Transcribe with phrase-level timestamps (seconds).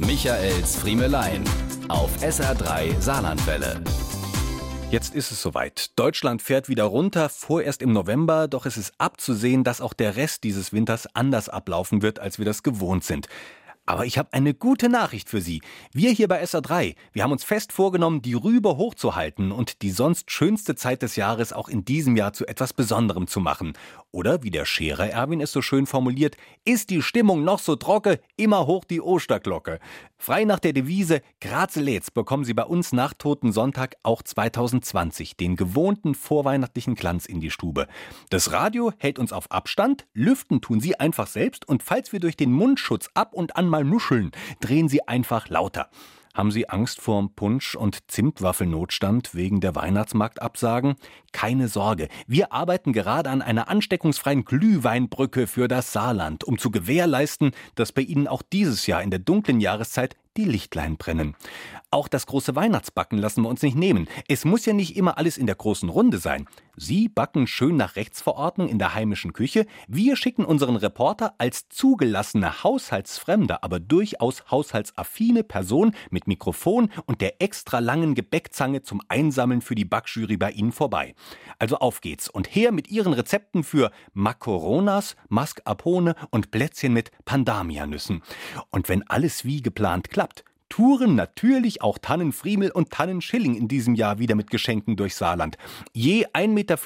[0.00, 1.42] Michaels Friemelein
[1.88, 3.82] auf SR3 Saarlandwelle.
[4.92, 5.90] Jetzt ist es soweit.
[5.98, 10.44] Deutschland fährt wieder runter, vorerst im November, doch es ist abzusehen, dass auch der Rest
[10.44, 13.26] dieses Winters anders ablaufen wird, als wir das gewohnt sind.
[13.88, 15.62] Aber ich habe eine gute Nachricht für Sie.
[15.94, 20.30] Wir hier bei SA3, wir haben uns fest vorgenommen, die Rübe hochzuhalten und die sonst
[20.30, 23.72] schönste Zeit des Jahres auch in diesem Jahr zu etwas Besonderem zu machen.
[24.10, 26.36] Oder wie der Scherer Erwin es so schön formuliert,
[26.66, 29.78] ist die Stimmung noch so trocken, immer hoch die Osterglocke.
[30.18, 35.56] Frei nach der Devise Grazeläts bekommen Sie bei uns nach Toten Sonntag auch 2020 den
[35.56, 37.86] gewohnten vorweihnachtlichen Glanz in die Stube.
[38.28, 42.36] Das Radio hält uns auf Abstand, lüften tun Sie einfach selbst und falls wir durch
[42.36, 45.90] den Mundschutz ab und an mal nuscheln, drehen Sie einfach lauter.
[46.38, 50.94] Haben Sie Angst vorm Punsch- und Zimtwaffelnotstand wegen der Weihnachtsmarktabsagen?
[51.32, 57.50] Keine Sorge, wir arbeiten gerade an einer ansteckungsfreien Glühweinbrücke für das Saarland, um zu gewährleisten,
[57.74, 61.34] dass bei Ihnen auch dieses Jahr in der dunklen Jahreszeit die Lichtlein brennen.
[61.90, 64.08] Auch das große Weihnachtsbacken lassen wir uns nicht nehmen.
[64.28, 66.46] Es muss ja nicht immer alles in der großen Runde sein.
[66.76, 69.66] Sie backen schön nach Rechtsverordnung in der heimischen Küche.
[69.88, 77.42] Wir schicken unseren Reporter als zugelassene Haushaltsfremde, aber durchaus haushaltsaffine Person mit Mikrofon und der
[77.42, 81.16] extra langen Gebäckzange zum Einsammeln für die Backjury bei Ihnen vorbei.
[81.58, 88.22] Also auf geht's und her mit Ihren Rezepten für Makoronas, Mascarpone und Plätzchen mit Pandamia-Nüssen.
[88.70, 90.27] Und wenn alles wie geplant klappt,
[90.68, 95.56] touren natürlich auch Tannenfriemel und Tannenschilling in diesem Jahr wieder mit Geschenken durch Saarland.
[95.92, 96.78] Je 1,50 Meter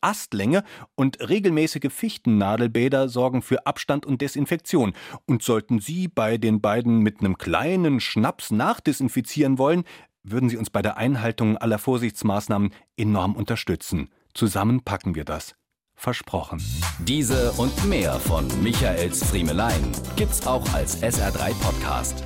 [0.00, 4.94] Astlänge und regelmäßige Fichtennadelbäder sorgen für Abstand und Desinfektion.
[5.26, 9.84] Und sollten Sie bei den beiden mit einem kleinen Schnaps nachdesinfizieren wollen,
[10.22, 14.08] würden Sie uns bei der Einhaltung aller Vorsichtsmaßnahmen enorm unterstützen.
[14.34, 15.54] Zusammen packen wir das.
[15.94, 16.62] Versprochen.
[16.98, 22.25] Diese und mehr von Michaels Friemelein gibt's auch als SR3 Podcast.